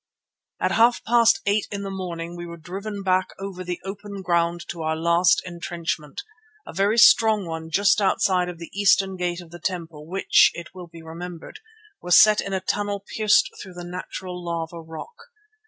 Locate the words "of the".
8.49-8.71, 9.41-9.59